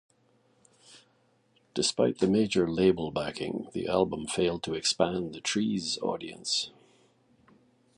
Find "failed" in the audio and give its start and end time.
4.25-4.63